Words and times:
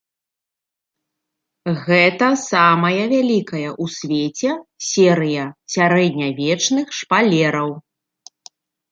Гэта 1.87 2.29
самая 2.51 3.03
вялікая 3.13 3.69
ў 3.83 3.85
свеце 3.97 4.51
серыя 4.89 5.43
сярэднявечных 5.75 6.87
шпалераў. 7.01 7.69